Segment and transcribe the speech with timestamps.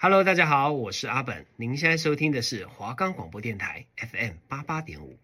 [0.00, 1.44] Hello，大家好，我是阿本。
[1.56, 5.18] 您现在收听的是华冈广播电台 FM 八八点五。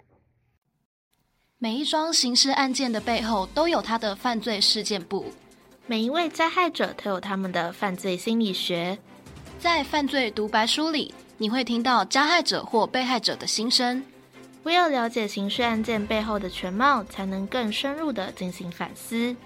[1.58, 5.32] 每一桩刑事案件的背后都有他的犯罪事件簿，
[5.86, 8.98] 每一位加害者都有他们的犯罪心理学。
[9.60, 14.04] 在犯罪独白书里，你会听到加害者或被害者的心声。
[14.64, 19.36] 唯有了解刑事案件背后的全貌，才能更深入的进行反思。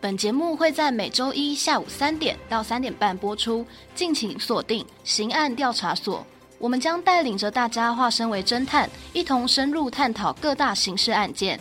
[0.00, 6.20] 本节目会在每周一下午三点到三点半播出，敬请锁定《刑案调查所》。
[6.58, 11.58] 我们将带领着大家化身为侦探，一同深入探讨各大刑事案件。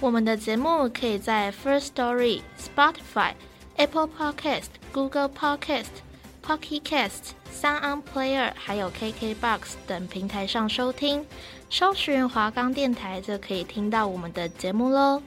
[0.00, 3.32] 我们的节目可以在 First Story、Spotify、
[3.76, 5.86] Apple Podcast、Google Podcast、
[6.46, 11.24] Pocket Cast、Sound Player 还有 KKBox 等平台上收听。
[11.70, 15.22] 搜寻华冈电台就可以听到我们的节目喽。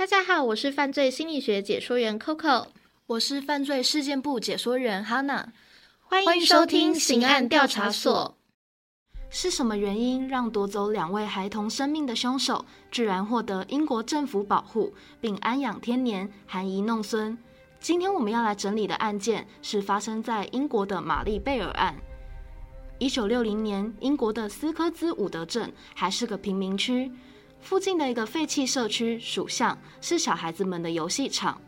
[0.00, 2.68] 大家好，我是犯罪心理学解说员 Coco，
[3.04, 5.48] 我是犯罪事件部解说员 Hana，
[6.00, 8.34] 欢迎收听刑案调查所。
[9.28, 17.36] 是什么原因让夺走两位孩童生命的凶手居然获得英国政府保护，并安养天年、含饴弄孙？
[17.78, 21.94] 今天我们要来整理的案件是发生在英国的玛丽贝尔案。
[22.96, 27.12] 一九六零年，英国的斯科兹伍德镇还是个贫民区。
[27.60, 31.60] 附近的一个废弃社区属巷是小孩子们的游戏场。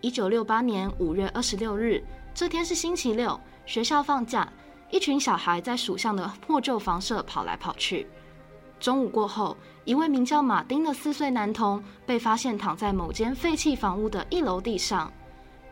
[0.00, 2.02] 一九六八年五月二十六日，
[2.34, 4.50] 这天是星期六，学校放假，
[4.90, 8.06] 一群小孩在属巷的破旧房舍跑来跑去。
[8.78, 15.12] 中午过后，一位名叫马丁的四岁男童被发现躺在某间废弃房屋的一楼地上。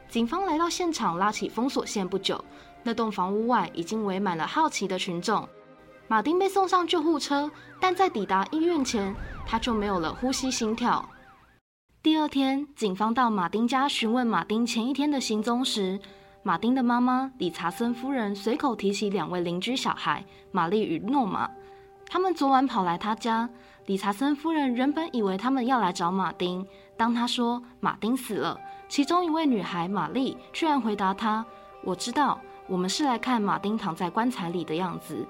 [0.08, 2.42] 警方来到现场，拉起封锁线不久，
[2.82, 5.48] 那栋房屋外已经围满了好奇的群众。
[6.10, 9.14] 马丁被送上救护车，但在抵达医院前，
[9.46, 11.08] 他就没有了呼吸心跳。
[12.02, 16.00] 第二天，警方到马丁家询问马丁前一天的行踪时，
[16.42, 21.48] 马丁的妈妈理查森夫人随口提起两位邻居小孩玛丽与诺玛，
[22.08, 23.48] 他们昨晚跑来他家。
[23.86, 26.66] 理查森夫人原本以为他们要来找马丁，
[26.96, 31.46] 当他说马丁死了，其中一位女孩玛丽居然回答他
[31.86, 35.24] ：“我知道，我们是来看马丁躺在棺材里的样子。”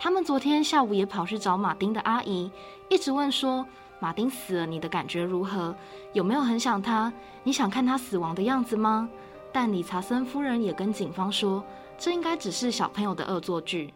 [0.00, 2.50] 他们昨天下午也跑去找马丁的阿姨，
[2.88, 3.66] 一直问说
[3.98, 5.74] ：“马丁死了，你的感觉如何？
[6.12, 7.12] 有没有很想他？
[7.42, 9.08] 你想看他死亡的样子吗？”
[9.52, 11.64] 但理查森夫人也跟警方说，
[11.98, 13.92] 这应该只是小朋友的恶作剧。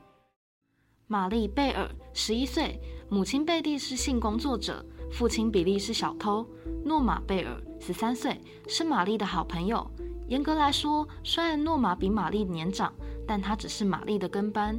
[1.06, 6.44] 玛丽贝尔十一岁，母亲贝蒂是性工作者，父亲比利是小偷。
[6.84, 9.88] 诺玛贝尔十三岁，是玛丽的好朋友。
[10.26, 12.92] 严格来说，虽然诺玛比玛丽年长，
[13.24, 14.76] 但他只是玛丽的跟班。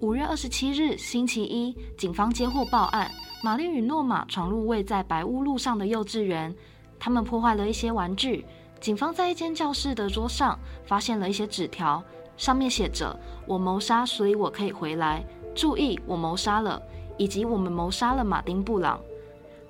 [0.00, 3.10] 五月二十七日，星期一，警方接获报案，
[3.42, 6.54] 玛丽与诺玛闯入位在白屋路上的幼稚园，
[6.98, 8.44] 他们破坏了一些玩具。
[8.78, 12.04] 警方在一间教室的桌上发现了一些纸条，
[12.36, 13.18] 上面写着
[13.48, 15.24] ：“我谋杀，所以我可以回来。
[15.54, 16.80] 注意，我谋杀了，
[17.16, 19.00] 以及我们谋杀了马丁·布朗。”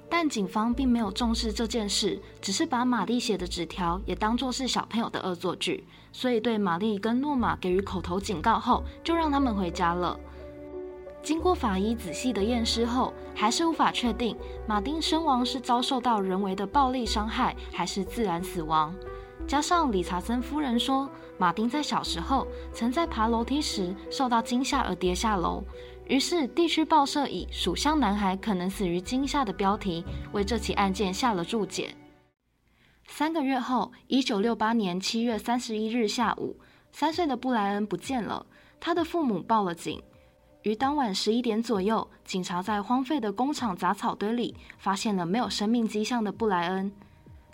[0.08, 10.18] 但警方并没有重视这件事，只是把玛丽写的纸条也当作是小朋友的恶作剧，所以对玛丽跟诺玛给予口头警告后，就让他们回家了。
[11.22, 18.94] 经过法医仔细的验尸后，还是无法确定马丁身亡是遭受到人为的暴力伤害，还是自然死亡。
[19.44, 25.64] 加上理查森夫人说，马丁在小时候曾在爬楼梯时受到惊吓而跌下楼。
[26.08, 31.94] 于是，地区报社以“属相男孩可能死于惊吓”的标题为这起案件下了注解。
[33.08, 36.56] 三个月后，一九六八年七月三十一日下午，
[36.92, 38.46] 三岁的布莱恩不见了，
[38.78, 40.00] 他的父母报了警。
[40.62, 46.90] 于当晚十一点左右，警察在荒废的工厂杂草堆里发现了没有生命迹象的布莱恩。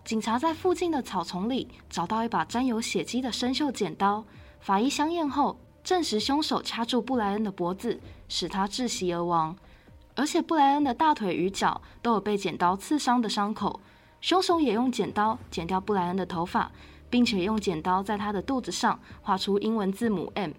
[0.05, 4.25] 警察在附近的草丛里找到一把沾有血迹的生锈剪刀，
[4.61, 7.99] 法医相验后，证实凶手掐住布莱恩的脖子，
[8.29, 9.57] 使他窒息而亡，
[10.15, 13.81] 而且布莱恩的大腿与脚都有被剪刀刺伤的伤口。
[14.21, 16.71] 凶手也用剪刀剪掉布莱恩的头发，
[17.11, 20.53] 并且用剪刀在他的肚子上画出英文字母 M。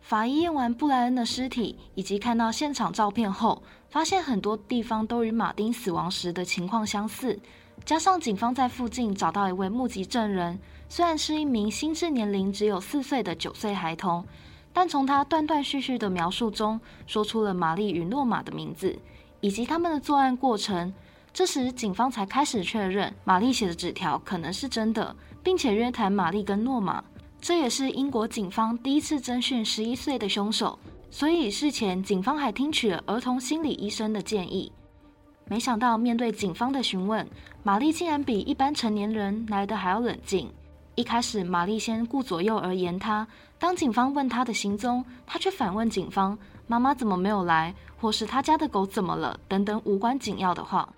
[0.00, 7.38] 法医验完布莱恩的尸体以及看到现场照片后，发现很多地方都与马丁死亡时的情况相似。
[7.84, 10.58] 加上警方在附近找到一位目击证人。
[10.88, 14.24] 虽然是一名心智年龄只有四岁的九岁孩童，
[14.72, 18.96] 但从他断断续续的描述中，说出了玛丽与诺玛的名字
[19.40, 20.92] 以及他们的作案过程。
[21.32, 27.02] 这时，警方才开始确认玛丽写的纸条可能是真的，并且约谈玛丽跟诺玛。
[27.40, 30.78] 这也是英国警方第一次侦讯十一岁的凶手，
[31.10, 34.70] 所以事前警方还听取了儿童心理医生的建议。
[35.46, 37.28] 没想到，面对警方的询问，
[37.64, 40.48] 玛丽竟然比一般成年人来得还要冷静。
[40.96, 43.26] 一开始，玛丽先顾左右而言他。
[43.58, 46.38] 当警方问他的行踪，他却反问警方
[46.68, 47.74] ：“妈妈怎么没有来？
[48.00, 50.88] 或是他家的狗怎么了？”等等无关紧要的话。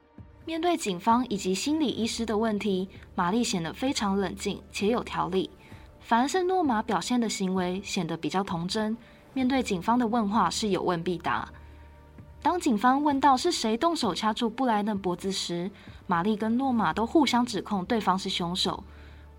[0.44, 5.48] 面对警方以及心理医师的问题，玛丽显得非常冷静且有条理。
[6.00, 8.96] 反而是诺玛表现的行为显得比较童真。
[9.32, 11.48] 面对警方的问话是有问必答。
[12.42, 15.70] 当警方问到是谁动手掐住布莱恩脖子时，
[16.06, 18.84] 玛丽跟诺玛都互相指控对方是凶手。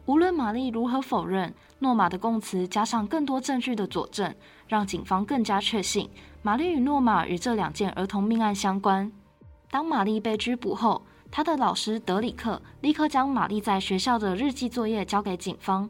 [0.07, 4.33] 无论玛丽如何否认，诺玛的供词加上更多证据的佐证，
[4.65, 6.09] 让警方更加确信
[6.41, 9.11] 玛丽与诺玛与这两件儿童命案相关。
[9.69, 15.89] 当玛丽被拘捕后，她的老师德里克立刻将玛丽在学校的日记作业交给警方。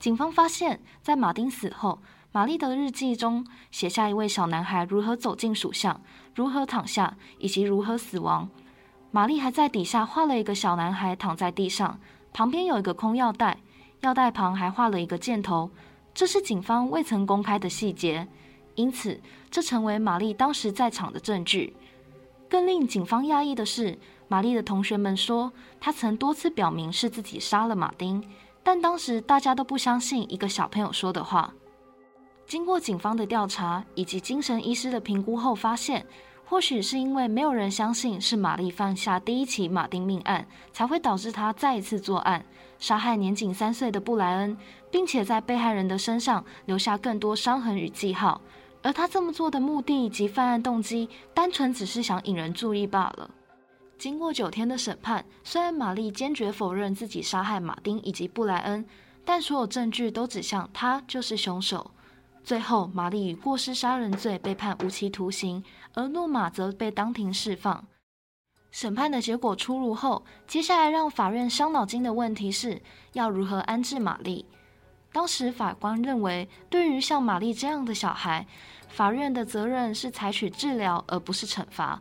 [0.00, 2.00] 警方发现，在马丁死后，
[2.32, 6.00] 玛丽的日记中写下一位小男孩如何走进鼠巷、
[6.34, 8.48] 如何躺下以及如何死亡。
[9.12, 12.00] 玛丽还在底下画了一个小男孩躺在地上。
[12.32, 13.58] 旁边有一个空药袋，
[14.00, 15.70] 药袋旁还画了一个箭头，
[16.14, 18.26] 这是警方未曾公开的细节，
[18.74, 19.20] 因此
[19.50, 21.76] 这成为玛丽当时在场的证据。
[22.48, 23.98] 更令警方讶异的是，
[24.28, 28.22] 玛丽的同学们说，她曾多次表明是自己杀了马丁，
[28.62, 31.52] 但当时大家都不相信一个小朋友说的话。
[32.46, 36.06] 经过警方的调查以及精神医师的评估后，发现。
[36.52, 42.44] 或许是因为没有人相信是玛丽犯下第一起马丁命案，才会导致她再一次作案，
[42.78, 44.54] 杀害年仅三岁的布莱恩，
[44.90, 48.38] 并且在被害人的身上留下更多伤痕与记号。
[48.82, 53.30] 而他这么做的目的及犯案动机，单纯只是想引人注意罢了。
[53.96, 58.84] 经过九天的审判，虽然玛丽坚决否认自己杀害马丁以及布莱恩，
[59.24, 61.90] 但所有证据都指向他就是凶手。
[62.44, 65.62] 最后，玛丽以过失杀人罪被判无期徒刑，
[65.94, 67.84] 而诺玛则被当庭释放。
[68.70, 74.44] 审判的结果出炉后，接下来让法院伤脑筋的问题是要如何安置玛丽。
[75.12, 78.46] 当时法官认为，对于像玛丽这样的小孩，
[78.88, 82.00] 法院的责任是采取治疗而不是惩罚。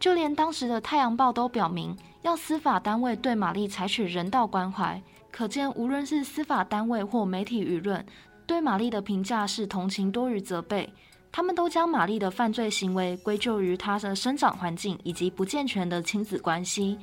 [0.00, 5.00] 就连当时的《太阳报》都表明，要司法单位对玛丽采取人道关怀。
[5.30, 8.04] 可见，无论是司法单位或媒体舆论。
[8.46, 10.88] 对玛丽的评价是同情多于责备，
[11.32, 16.96] 他们都将玛丽的犯罪行为归咎于她的生长环境以及不健全的亲子关系。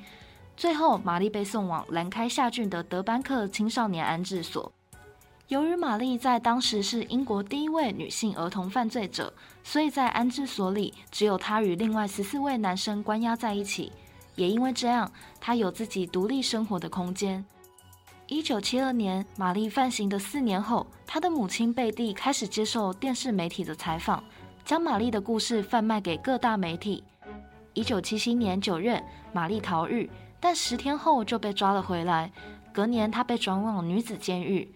[0.56, 4.72] 最后，玛丽被送往兰开夏郡的德班克青少年安置所。
[5.50, 9.32] 由于玛丽在当时是英国第一位女性儿童犯罪者，
[9.64, 13.92] 所以在安置所里只有她与另外十四位男生关押在一起。
[14.36, 15.12] 也因为这样，
[15.42, 17.44] 她有自己独立生活的空间。
[18.28, 24.24] 一九七二年，玛丽犯行的四年后，她的母亲贝蒂开始接受电视媒体的采访，
[24.64, 27.04] 将玛丽的故事贩卖给各大媒体。
[27.74, 29.04] 一九七七年九月，
[29.34, 30.10] 玛丽逃狱，
[30.40, 32.32] 但十天后就被抓了回来。
[32.74, 34.74] 隔年，她被转往女子监狱。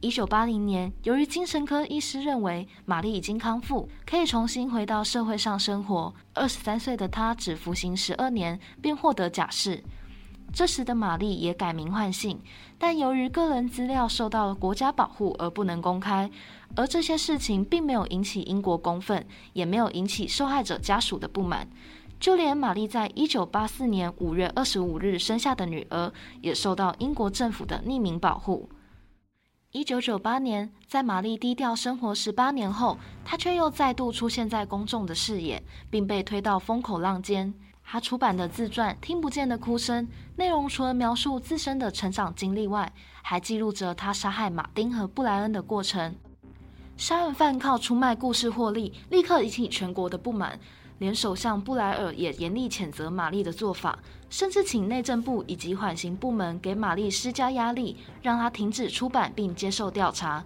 [0.00, 9.82] 一九八零年，由于精神科医师认为玛丽已经康复，可以重新回到社会上生活，二十三岁的她只服刑十二年，便获得假释。
[10.54, 12.40] 这时的玛丽也改名换姓，
[12.78, 16.30] 但由于个人资料受到了国家保护而不能公开。
[16.76, 21.68] 而这些事情并没有引起英国公愤，也没有引起受害者家属的不满。
[22.20, 28.70] 就连玛丽在一九八四年五月二十五日生下的女儿，也受到英国政府的匿名保护。
[29.72, 37.52] 一九九八年，在玛丽低调生活十八年后，她却又再度出现在公众的视野，并被推到风口浪尖。
[37.86, 40.04] 他出版的自传《听不见的哭声》，
[40.36, 46.14] 内容除了描述自身的成长经历外，还记录着他杀害马丁和布莱恩的过程。
[46.96, 50.58] 杀人犯靠出卖故事获利，立刻引起全国的不满，
[50.98, 53.98] 连首相布莱尔也严厉谴责玛丽的做法，
[54.30, 60.42] 甚至请内政部以及缓刑部门给玛丽施加压力，让他停止出版并接受调查。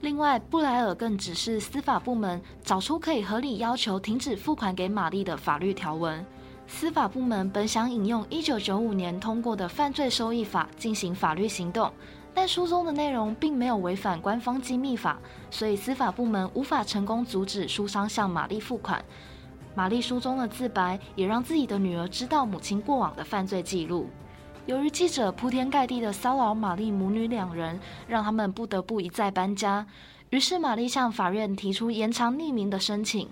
[0.00, 6.24] 另外，布莱尔更指示司法部门找出可以合理要求停止付款给玛丽的法律条文。
[6.68, 11.90] 司法部门本想引用一九九五年通过的犯罪收益法进行法律行动，
[12.34, 15.18] 但书中的内容并没有违反官方机密法，
[15.50, 19.02] 所以司法部门无法成功阻止书商向玛丽付款。
[19.74, 24.08] 玛丽书中的自白也让自己的女儿知道母亲过往的犯罪记录。
[24.66, 29.86] 由于记者铺天盖地的骚扰玛丽母女两人，让他们不得不一再搬家。
[30.28, 33.30] 于是玛丽向法院提出延长匿名的申请。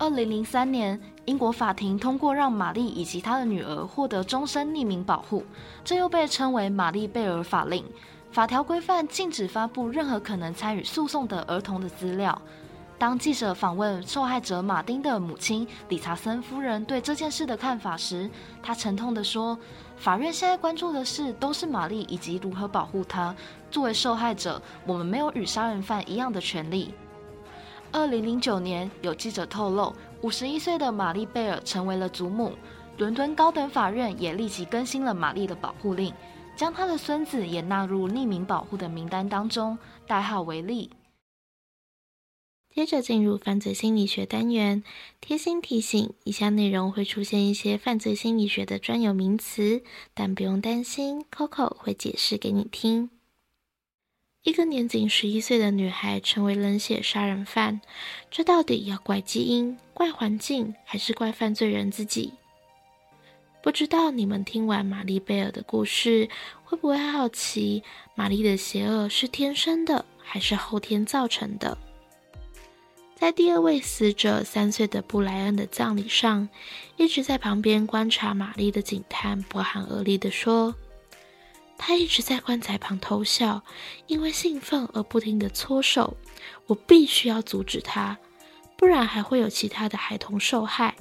[0.00, 5.44] 二零零三年，英国法庭通过让玛丽以及她的女儿获得终身匿名保护，
[5.84, 7.84] 这又被称为玛丽贝尔法令。
[8.30, 12.40] 法条规范禁止发布任何可能参与诉讼的儿童的资料。
[12.96, 18.30] 当记者访问受害者马丁的母亲理查森夫人对这件事的看法时，
[18.62, 19.58] 她沉痛地说
[19.98, 23.34] ：“法院现在关注的事都是玛丽以及如何保护她。
[23.68, 26.94] 作为受害者，我们没有与杀人犯一样的权利。”
[27.90, 32.52] 二零零九年，有记者透露，五十一岁的玛丽贝尔成为了祖母。
[32.98, 36.12] 伦敦高等法院也立即更新了玛丽的保护令，
[36.56, 40.90] 将她的孙子也纳入匿名保护的名单当中，代号为利。
[42.74, 44.84] 接着进入犯罪心理学单元，
[45.20, 53.10] 贴心提醒：以下内容会出现一些犯罪心理学的专有名词，但不用担心，Coco 会解释给你听。
[54.44, 57.80] 一个年仅十一岁的女孩成为冷血杀人犯，
[58.30, 62.32] 这到底要怪基因、怪环境，还是怪犯罪人自己？
[63.62, 66.28] 不知道你们听完玛丽贝尔的故事，
[66.64, 67.82] 会不会好奇
[68.14, 71.76] 玛丽的邪恶是天生的，还是后天造成的？
[73.16, 76.48] 在第二位死者三岁的布莱恩的葬礼上，
[76.96, 80.72] 一直在旁边观察玛丽的警探不寒而栗地说。
[81.78, 83.62] 他一直在棺材旁偷笑，
[84.06, 86.16] 因为兴奋而不停地搓手。
[86.66, 88.18] 我必须要阻止他，
[88.76, 90.94] 不然还会有其他的孩童受害。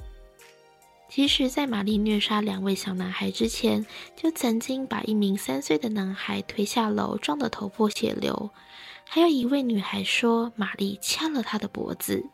[1.09, 8.49] 其实，在玛丽虐杀两位小男孩之前，就曾经把一名三岁的男孩推下楼，撞得头破血流。
[9.05, 12.25] 还有一位女孩说，玛丽掐了她的脖子。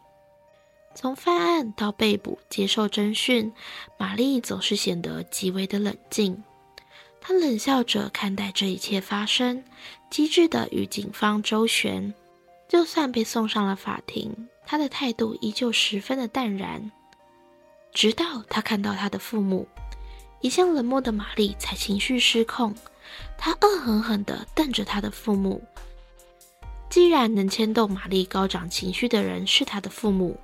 [0.95, 3.53] 从犯案到被捕、接受侦讯，
[3.97, 6.43] 玛丽总是显得极为的冷静。
[7.25, 9.63] 他冷笑着看待这一切发生，
[10.10, 12.13] 机智地与警方周旋。
[12.68, 16.92] 就算被送上了法庭，他的态度依旧十分的淡然。
[17.94, 19.65] 直到他看到他的父母，
[20.42, 22.75] 一向冷漠的玛丽才情绪失控。
[23.38, 25.63] 他恶狠狠地瞪着他的父母。
[26.89, 30.38] 既然能牵动玛丽高涨情绪的人是他的父母，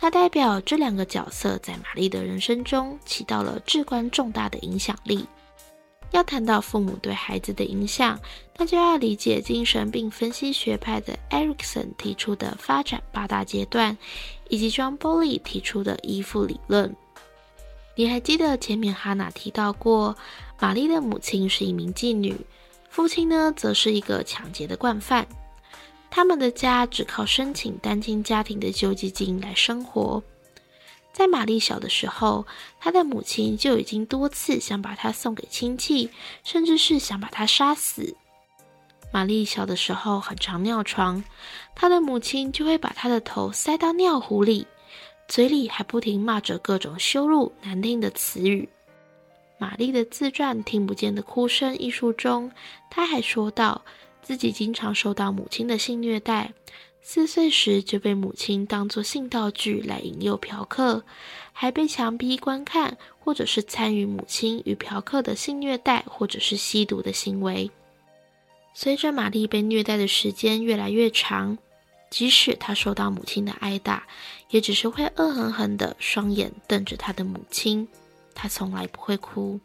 [0.00, 5.24] 那代表这两个角色在玛丽的人生中起到了至关重大的影响力。
[6.14, 8.20] 要谈到父母对孩子的影响，
[8.56, 13.98] 那就要理解精神病分析学派的 Erikson 提出的发展八大阶段，
[14.48, 16.94] 以及 John Bowley 提出的依附理论。
[17.96, 20.16] 你还记得前面哈娜提到过，
[20.60, 22.36] 玛丽的母亲是一名妓女，
[22.88, 25.26] 父亲呢则是一个抢劫的惯犯，
[26.10, 30.22] 他们的家只靠申请单亲家庭的救济金来生活。
[31.14, 32.44] 在玛丽小的时候，
[32.80, 36.10] 她的母亲就已经多次想把她送给亲戚，
[36.42, 38.16] 甚至是想把她杀死。
[39.12, 41.22] 玛丽小的时候很常尿床，
[41.76, 44.66] 她的母亲就会把她的头塞到尿壶里，
[45.28, 48.68] 嘴里还不停骂着各种羞辱难听的词语。
[49.56, 52.50] 玛丽的自传《听不见的哭声》一书中，
[52.90, 53.82] 她还说到
[54.20, 56.52] 自己经常受到母亲的性虐待。
[57.06, 61.04] 四岁时就被母亲当作性道具来引诱嫖客，
[61.52, 67.70] 还被强逼观看或者是参与母亲与嫖客的性虐待或者是吸毒的行为。
[68.72, 71.58] 随着玛丽被虐待的时间越来越长，
[72.08, 74.06] 即使她受到母亲的挨打，
[74.48, 77.86] 也只是会恶狠狠地双眼瞪着她的母亲，
[78.34, 79.60] 她从来不会哭。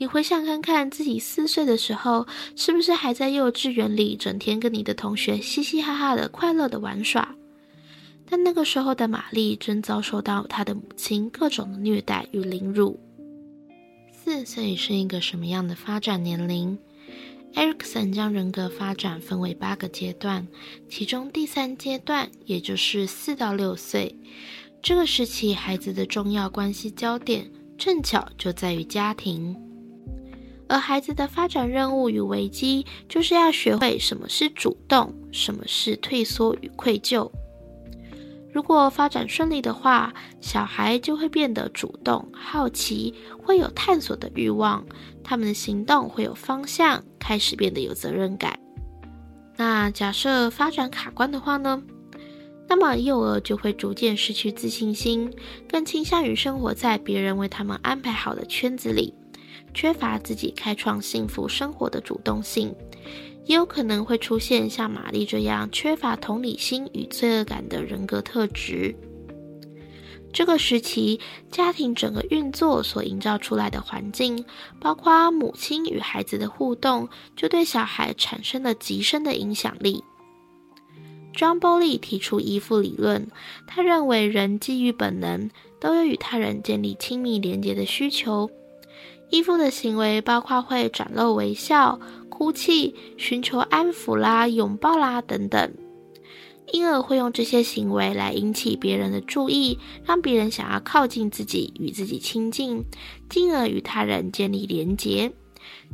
[0.00, 2.24] 你回想看看自己四岁的时候，
[2.54, 7.34] 是不是还在幼稚园里，整天跟你的同学嘻嘻哈哈的快乐的玩耍？
[8.24, 13.00] 但那个时候的玛丽正遭受到她的母亲各种的虐待与凌辱。
[14.12, 16.78] 四岁是一个什么样的发展年龄
[17.54, 20.46] ？Erikson 将人格发展分为八个阶段，
[20.88, 24.14] 其中第三阶段，也就是四到六岁，
[24.80, 29.56] 这个时期孩子的重要关系焦点正巧就在于家庭。
[30.68, 37.30] 而孩子的发展任务与危机，就是要学会什么是主动，什么是退缩与愧疚。
[38.52, 44.84] 如果发展顺利的话，小孩就会变得主动、好奇，会有探索的欲望，
[45.22, 48.58] 他们的行动会有方向，开始变得有责任感。
[49.56, 51.82] 那假设发展卡关的话呢？
[52.70, 55.32] 那么幼儿就会逐渐失去自信心，
[55.70, 59.14] 更倾向于生活在别人为他们安排好的圈子里。
[59.78, 62.74] 缺乏自己开创幸福生活的主动性，
[63.44, 68.92] 也有可能会出现像玛丽这样缺乏同理心与罪恶感的人格特质。
[70.32, 71.20] 这个时期，
[71.52, 74.44] 家庭整个运作所营造出来的环境，
[74.80, 80.02] 包括母亲与孩子的互动，就对小孩产生了极深的影响力。
[81.36, 83.28] John b o l y 提出依附理论，
[83.68, 88.50] 他认为人基于本能，都有与他人建立亲密连结的需求。
[89.30, 95.74] 依附的行为包括会展露微笑、哭泣、寻求安抚啦、拥抱啦等等。
[96.70, 102.84] 因而会用这些行为来引起别人的注意，让别人想要靠近自己，与自己亲近，
[103.30, 105.32] 进而与他人建立连结。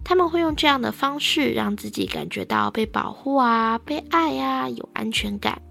[0.05, 5.63] 他们会用这样的方式让自己感觉到被保护啊、被爱啊、有安全感。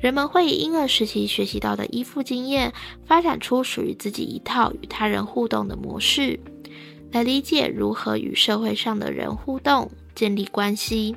[0.00, 2.72] 人们会以婴儿时期学习到的依附经验，
[3.04, 6.38] 发展出属于自己一套与他人互动的模式，
[7.10, 11.16] 来理解如何与社会上的人互动、建立关系。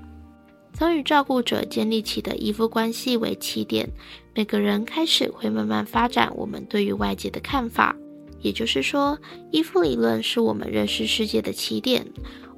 [0.73, 3.87] 从与照顾者建立起的依附关系为起点，
[4.33, 7.95] 每个人开始会慢慢发展我们对于外界的看法。
[8.39, 9.19] 也就是说，
[9.51, 12.03] 依附理论是我们认识世界的起点。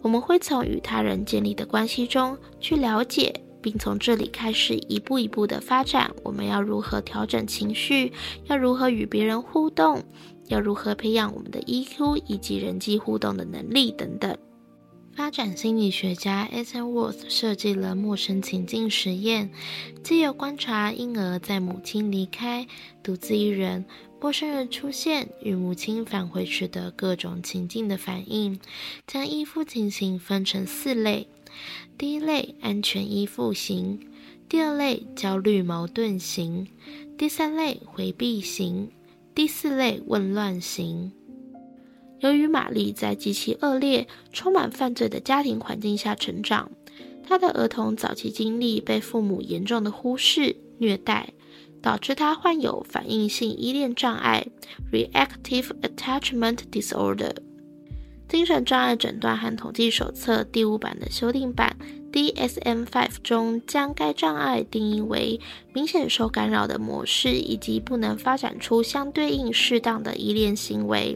[0.01, 6.11] 我们会从与他人建立的关系中去了解，并从这里开始一步一步的发展。
[6.21, 8.11] 我们要如何调整情绪？
[8.47, 10.03] 要如何与别人互动？
[10.49, 14.37] 要如何培养我们的 EQ 以及人际互动的能力等等。
[15.15, 19.51] 发展心理学家 Ainsworth 设计了陌生情境实验，
[20.03, 22.67] 借由观察婴儿在母亲离开、
[23.03, 23.85] 独自一人、
[24.19, 28.59] 陌生人出现与母亲返回时的各种情境的反应，
[29.05, 31.27] 将依附情形分成四类：
[31.97, 33.99] 第一类安全依附型，
[34.49, 36.67] 第二类焦虑矛盾型，
[37.17, 38.89] 第三类回避型，
[39.35, 41.11] 第四类混乱型。
[42.19, 46.71] 由于玛丽在极其恶劣、充满犯罪的家庭环境下成长，
[47.23, 51.33] 她的儿童早期经历被父母严重的忽视、虐待，
[51.81, 54.47] 导致她患有反应性依恋障碍
[54.91, 57.35] （Reactive Attachment Disorder）。
[58.33, 61.77] 精神障碍诊断和统计手册第五版的修订版
[62.11, 65.39] （DSM-5） 中，将该障碍定义为
[65.71, 71.15] 明显受干扰的模式，以及不能发展出相对应适当的依恋行为。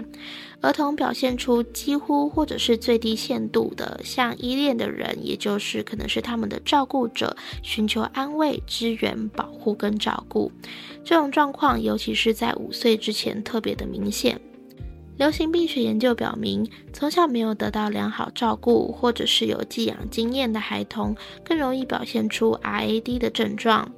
[0.61, 10.51] 儿童表现出几乎或者是最低限度的向依恋的人，也就是可能是他们的照顾者，寻求安慰、支援、保护跟照顾。
[11.03, 14.39] 这种状况，尤其是在五岁之前特别的明显。
[15.17, 23.91] 流行病学研究表明，从小没有得到良好照顾，或者是有寄养经验的孩童，更容易表现出 RAD 的症状。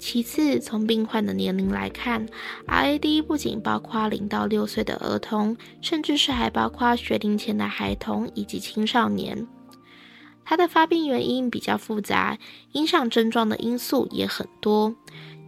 [0.00, 2.26] 其次，从病患的年龄来看
[2.66, 9.46] ，RAD 不仅包括零到六岁的儿童，甚至是还包括学龄前的孩童以及青少年。
[10.44, 12.38] 它的发病原因比较复杂，
[12.72, 14.94] 影响症状的因素也很多。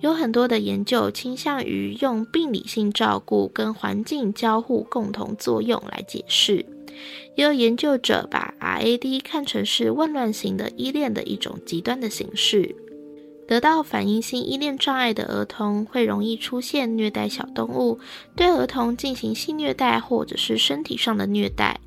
[0.00, 6.64] 有很多的研究倾向于用病理性照顾跟环境交互共同作用来解释，
[7.36, 12.74] 也有研究者把 RAD 看成是混乱型的依恋的一种极端的形式。
[13.46, 17.98] 得到反应性依恋障碍的儿童会容易出现虐待小动物，
[18.36, 21.80] 对儿童进行性虐待或者是身体上的虐待，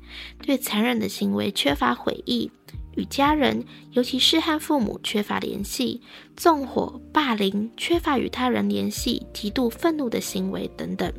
[0.44, 2.50] 对残忍的行为缺乏悔意，
[2.96, 6.00] 与家人，尤其是和父母缺乏联系，
[6.36, 11.12] 纵火、霸凌，缺乏与他人联系，极度愤怒的行为等等。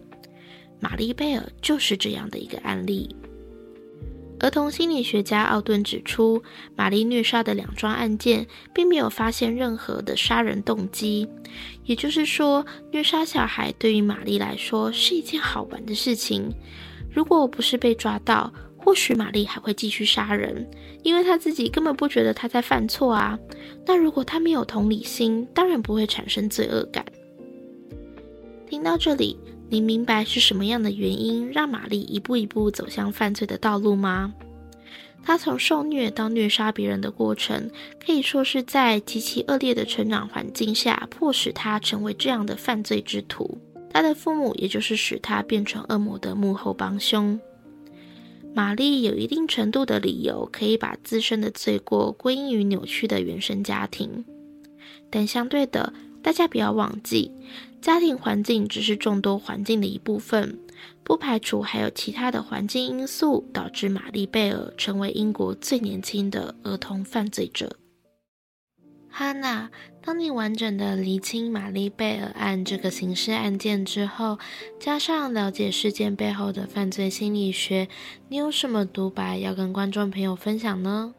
[0.80, 3.16] 玛丽贝尔就是这样的一个案例。
[4.42, 6.44] 儿童心理学家奥顿指出，
[6.76, 11.28] 玛丽虐杀的两桩案件并没有发现任何的杀人动机，
[11.86, 16.54] 也就是说，虐杀小孩对于玛丽来说是一件好玩的事情。
[17.10, 18.54] 如果不是被抓到，
[18.86, 20.70] 或许玛丽还会继续杀人，
[21.02, 23.38] 因为她自己根本不觉得她在犯错啊。
[23.84, 27.04] 那如果她没有同理心，当然不会产生罪恶感。
[28.70, 29.38] 听到这里。
[29.68, 34.32] 你明白是什么样的原因让玛丽一步一步走向犯罪的道路吗？
[35.24, 37.72] 她从受虐到虐杀别人的过程，
[38.06, 43.58] 可以说是在极其恶劣的成长环境下，迫使她成为这样的犯罪之徒。
[43.90, 47.38] 她的父母，也就是使她变成恶魔的幕后帮凶。
[48.56, 54.24] 玛丽有一定程度的理由，可以把自身的罪过归因于扭曲的原生家庭，
[55.10, 55.92] 但相对的，
[56.24, 57.30] 大家不要忘记。
[57.82, 60.58] 家庭环境只是众多环境的一部分，
[61.04, 67.76] 不排除还有其他的环境因素导致玛丽贝尔成为英国最年轻的儿童犯罪者。
[69.18, 74.38] 哈娜，当你完整的厘清玛丽贝尔案这个刑事案件之后，
[74.78, 77.88] 加上了解事件背后的犯罪心理学，
[78.28, 81.16] 你有什么独白要跟观众朋友分享呢？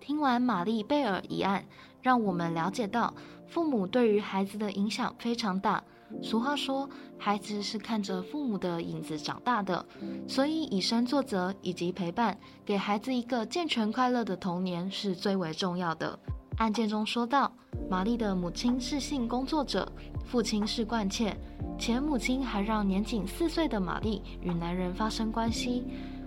[0.00, 1.64] 听完玛丽贝尔一案，
[2.02, 3.14] 让我们了解到。
[3.46, 5.84] 父母对于孩子的影响非常大。
[6.20, 9.86] 俗话说，孩子是看着父母的影子长大的，
[10.26, 16.18] 所以以身作则以及陪伴，给孩子一个健全快乐的童年是最为重要的。
[16.58, 17.50] 案件中说到，
[17.90, 19.90] 玛丽的母亲是性工作者，
[20.24, 21.36] 父亲是惯窃，
[21.78, 25.84] 且母亲还让年仅四岁的玛丽与男人发生关系。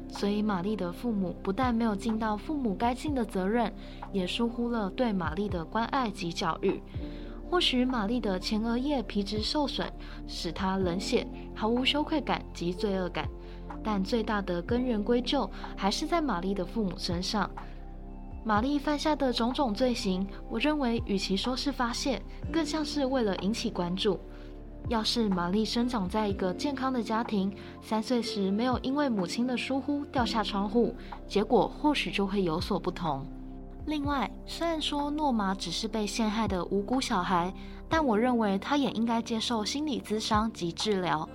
[0.10, 3.74] 所以，玛丽的父母不但没有尽到父母该尽的责任，
[4.12, 6.82] 也疏忽了对玛丽的关爱及教育。
[7.50, 9.90] 或许玛丽的前额叶皮质受损，
[10.28, 13.28] 使她冷血，毫无羞愧感及罪恶感。
[13.84, 17.50] 但最大的根源归咎还是在玛丽的父母身上。
[18.48, 24.18] 玛丽犯下的种种罪行，我认为与其说是发泄，更像是为了引起关注。
[24.88, 30.96] 要是玛丽生长在一个健康的家庭，三岁时没有因为母亲的疏忽掉下窗户，
[31.28, 33.28] 结果或许就会有所不同。
[33.86, 37.54] 另外，虽然说诺玛只是被陷害的无辜小孩，
[37.90, 41.28] 但我认为他也应该接受心理咨商及治疗。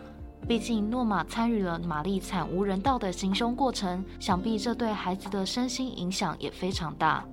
[0.49, 7.25] 毕竟，诺玛参与了玛丽惨无人道的行凶过程，想必这对孩子的身心影响也非常大。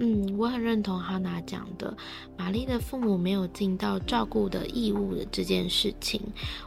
[0.00, 1.92] 嗯，我很认同哈娜讲的，
[2.36, 6.20] 玛丽的父母没有尽到照顾的义务的这件事情。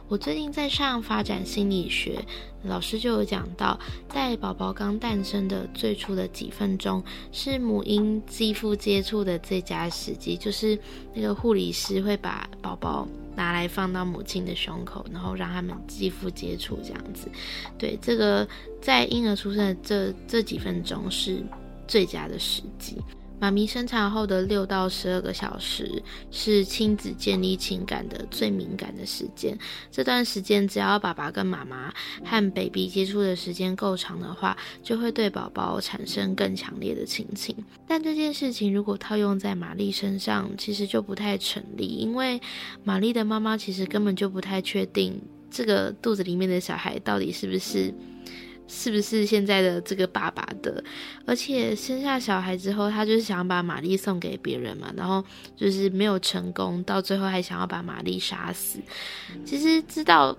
[0.06, 2.22] 我最近在上发展心理学，
[2.62, 10.78] 老师就有讲到，在宝宝刚诞生的最初的几分钟，是母婴肌肤接触的最佳时机，就是
[11.14, 17.28] 那个护理师会把宝宝拿来放到母亲的胸口，然后让他们肌肤接触这样子。
[17.78, 18.46] 对，这个
[18.80, 21.42] 在婴儿出生的这这几分钟是
[21.86, 22.96] 最佳的时机。
[23.42, 26.00] 妈咪生产后的六到十二个小时
[26.30, 29.58] 是亲子建立情感的最敏感的时间。
[29.90, 31.92] 这段时间，只要爸爸跟妈妈
[32.24, 37.52] 和 baby 接触的时间够长的话，就会对宝宝产生更强烈的亲情。
[37.84, 42.40] 但这件事情如果套用在玛丽身上，其实就不太成立，因为
[42.84, 47.92] 玛丽的妈妈其实根本就不太确定这个肚子里面的小孩到底是不是。
[48.66, 50.82] 是不是现在的这个爸爸的？
[51.26, 55.24] 而且生下小孩之后，他就是想把玛丽送给别人嘛，然后
[55.56, 58.78] 就是没有成功，到最后还想要把玛丽杀死。
[59.44, 60.36] 其实知道。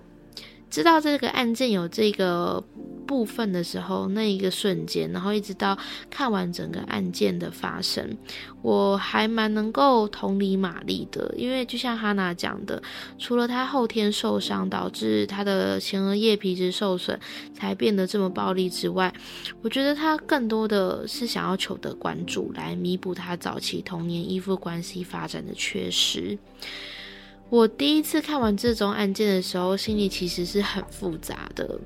[0.74, 2.60] 知道这个案件有这个
[3.06, 5.78] 部分的时候，那一个瞬间，然后一直到
[6.10, 8.16] 看完整个案件的发生，
[8.60, 12.82] 我还蛮能够同理玛丽的，因为就像哈娜讲的，
[13.20, 17.16] 除了她后天受伤导致她的前额叶皮质受损
[17.54, 19.14] 才变得这么暴力之外，
[19.62, 26.36] 我觉得她更多的是想要求得关注，来弥补她早期童年依附关系发展的缺失。
[27.50, 31.78] 我第一次看完这宗案件的时候，心里其实是很复杂的。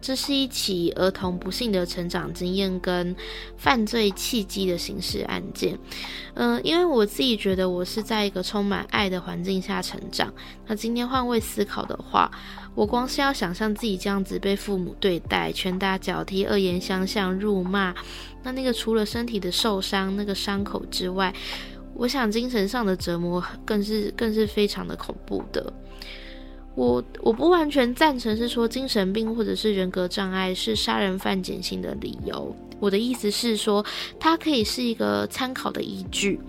[0.00, 3.14] 这是一起儿童不幸的成长经验跟
[3.56, 5.78] 犯罪契机的刑事案件。
[6.34, 10.34] 嗯、因为我自己觉得我是在一个充满爱的环境下成长。
[10.66, 12.28] 那今天换位思考的话，
[12.74, 17.94] 我光是要想象自己这样子被父母对待，拳打脚踢、恶言相向、辱骂，
[18.42, 21.32] 那那个除了身体的受伤那个伤口之外，
[21.94, 25.72] 我想精神上的折磨更是更是非常的恐怖的。
[26.74, 32.54] 我我不完全赞成是说精神病或者是人格障碍是杀人犯减刑的理由。
[32.80, 33.84] 我的意思是说，
[34.18, 36.40] 它可以是一个参考的依据。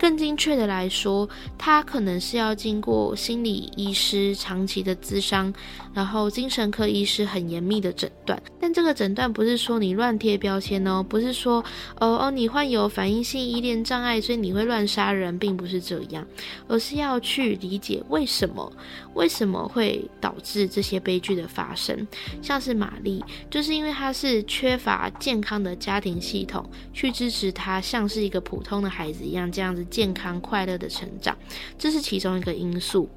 [0.00, 5.52] 更精确的来说，他可能是要经过心理医师长期的咨商，
[5.92, 8.42] 然后精神科医师很严密的诊断。
[8.58, 11.62] 但这个诊断不是说你乱贴标签哦，不是说
[11.98, 16.26] 哦哦你患有反应性依恋障碍，所以你会乱杀人，并不是这样，
[16.66, 18.72] 而是要去理解为什么
[19.12, 22.08] 为什么会导致这些悲剧的发生。
[22.40, 29.86] 像是玛丽，就是因为她是缺乏健康的家庭系统去支持她，像是一个普通的孩子一样这样子。
[29.90, 31.36] 健康快乐的成长，
[31.76, 33.08] 这是其中一个因素。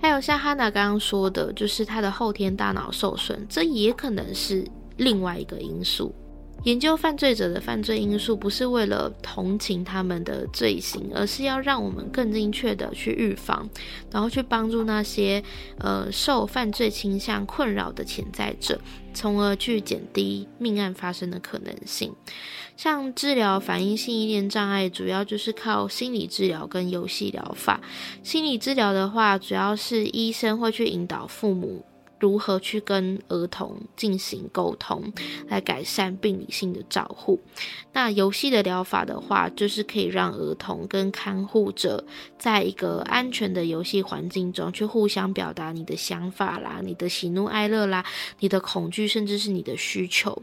[0.00, 4.66] 还有像哈娜刚刚说的，就是他的后天大脑受损，这也可能是
[4.96, 6.12] 另外一个因素。
[6.64, 13.68] 研究犯罪者的犯罪因素，不是为了同情他们的罪行，而是要让我们更精确的去预防，
[14.12, 15.42] 然后去帮助那些
[15.78, 18.80] 呃受犯罪倾向困扰的潜在者，
[19.12, 22.14] 从而去减低命案发生的可能性。
[22.76, 27.80] 像治疗反应性依恋障碍，主要就是靠心理治疗跟游戏疗法。
[28.22, 31.84] 心理治疗的话，主要是医生会去引导父母。
[32.22, 35.12] 如何去跟儿童进行沟通，
[35.48, 37.40] 来改善病理性的照护？
[37.92, 42.04] 那游戏的疗法的话，就是可以让儿童跟看护者
[42.38, 48.06] 在一个安全的游戏环境中，去互相表达你的想法啦、你的喜怒哀乐啦、
[48.38, 50.40] 你的恐惧，甚至是你的需求。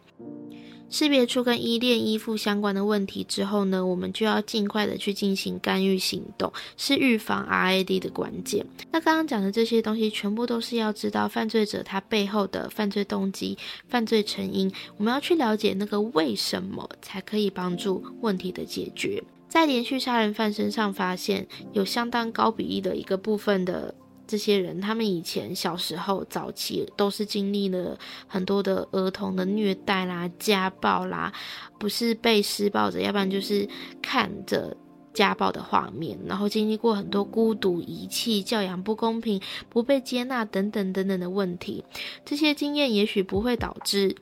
[0.90, 8.66] 识别出跟依恋依附相关的问题之后呢，我们就要尽快的去进行干预行动，是预防 RAD 的关键。
[8.92, 19.24] 那刚刚讲的这些东西，全部都是要知道犯罪者他背后的犯罪动机、犯罪成因，我们要去了解那个为什么，才可以帮助问题的解决。
[19.48, 23.94] 在连续杀人犯身上发现有相当高比例的一个部分的。
[24.30, 31.34] 这些人，他们以前小时候早期都是经历了很多的儿童的虐待啦、家暴啦，
[31.80, 33.68] 不是被施暴者，要不然就是
[34.04, 34.78] 看着
[35.16, 41.84] 家暴的画面，然后经历过很多孤独、遗弃、教养不公平、不被接纳等等等等的问题。
[42.24, 44.16] 这些经验也许不会导致。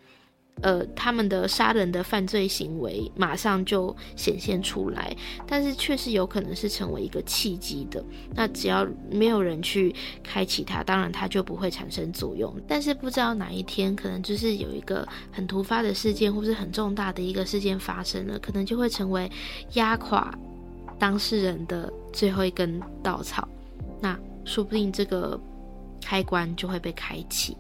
[0.62, 5.16] 呃，他们的杀人的犯罪行为马上就显现出来，
[5.46, 8.04] 但是确实有可能是成为一个契机的。
[8.34, 9.94] 那只要没有人去
[10.24, 12.52] 开启它，当然它就不会产生作用。
[12.68, 19.32] 但是不知道哪一天，可能就是有一个很突发的事件，或是很重大的一个事件发生了，可能就会成为
[19.74, 20.36] 压垮
[20.98, 23.48] 当事人的最后一根稻草。
[24.02, 25.40] 那说不定这个
[26.02, 27.56] 开关就会被开启。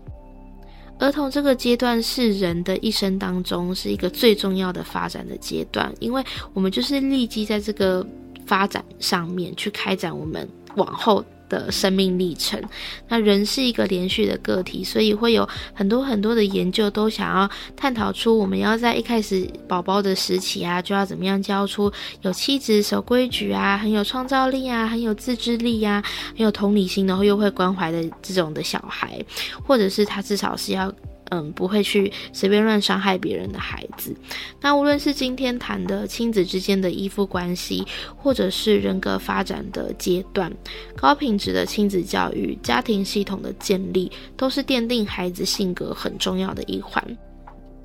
[1.00, 8.06] 儿童这个阶段是人的一生当中是一个最重要的发展的阶段，因为我们就是立即在这个
[8.46, 12.62] 发展上面去开展我们往后的生命历程。
[13.08, 26.04] 那人是一个连续的个体，所以会有很多很多的研究都想要探讨出我们要在一开始宝宝的时期啊，就要怎么样教出有妻子、守规矩啊，很有创造力啊，很有自制力、啊，
[26.36, 29.24] 很有同理心，然后又会关怀的这种的小孩，
[29.66, 30.94] 或者是他至少是要。
[31.30, 34.16] 嗯，不会去随便乱伤害别人的孩子。
[34.62, 37.86] 那无论是今天谈的亲子之间的依附关系，
[38.16, 40.52] 或者是人格发展的阶段，
[40.96, 47.04] 高品质的亲子教育、家庭系统的建立，都是奠定孩子性格很重要的一环。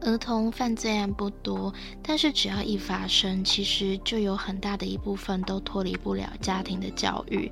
[0.04, 7.48] 儿童犯罪案不多，但是只要一发生，其实就有很大的一部分都脱离不了家庭的教育。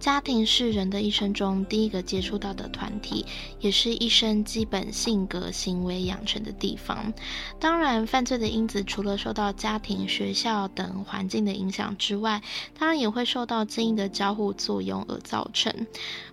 [0.00, 3.26] 家庭是人的一生中第一个接触到的团体，
[3.60, 7.12] 也是一生基本性格行为养成的地方。
[7.60, 12.42] 当然，犯罪的因子除了受到家庭、学校等环境的影响之外，
[12.78, 15.86] 当然也会受到基因的交互作用而造成。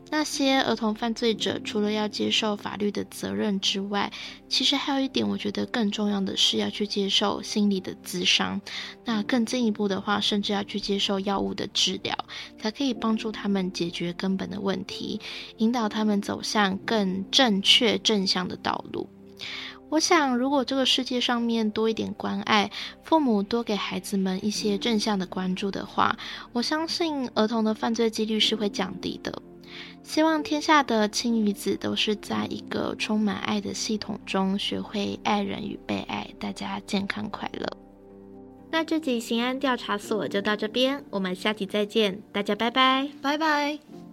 [0.10, 4.12] 那些儿童犯罪者除了要接受法律的责任之外，
[4.48, 8.60] 其实还有一点，我觉得更重要的是要去接受心理的咨商。
[9.04, 12.15] 那更进一步的话，甚至要去接受药物的治疗，
[12.58, 15.20] 才可以帮助他们解决根本的问题，
[15.58, 19.10] 引导他们走向更正确正向的道路。
[19.89, 22.72] 我想，如果这个世界上面多一点关爱，
[23.04, 26.17] 父母多给孩子们一些正向的关注的话，
[26.54, 29.41] 我相信儿童的犯罪几率是会降低的。
[30.08, 37.67] 希望天下的青鱼子都是在一个充满爱的系统中学会爱人与被爱，大家健康快乐。
[38.72, 44.07] 那这集刑案调查所就到这边，我们下集再见，大家拜拜，拜拜。